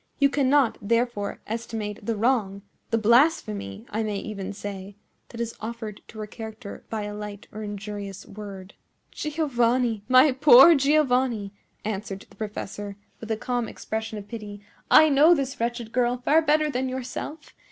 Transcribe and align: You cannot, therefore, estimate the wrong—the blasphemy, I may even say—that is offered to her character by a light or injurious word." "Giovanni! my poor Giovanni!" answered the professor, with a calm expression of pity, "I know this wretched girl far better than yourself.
You 0.17 0.31
cannot, 0.31 0.79
therefore, 0.81 1.41
estimate 1.45 2.03
the 2.03 2.15
wrong—the 2.15 2.97
blasphemy, 2.97 3.85
I 3.91 4.01
may 4.01 4.17
even 4.17 4.51
say—that 4.51 5.39
is 5.39 5.53
offered 5.59 6.01
to 6.07 6.17
her 6.17 6.25
character 6.25 6.83
by 6.89 7.03
a 7.03 7.13
light 7.13 7.47
or 7.51 7.61
injurious 7.61 8.25
word." 8.25 8.73
"Giovanni! 9.11 10.01
my 10.09 10.31
poor 10.31 10.73
Giovanni!" 10.73 11.53
answered 11.85 12.25
the 12.31 12.35
professor, 12.35 12.97
with 13.19 13.29
a 13.29 13.37
calm 13.37 13.67
expression 13.67 14.17
of 14.17 14.27
pity, 14.27 14.61
"I 14.89 15.07
know 15.07 15.35
this 15.35 15.59
wretched 15.59 15.91
girl 15.91 16.17
far 16.17 16.41
better 16.41 16.67
than 16.71 16.89
yourself. 16.89 17.53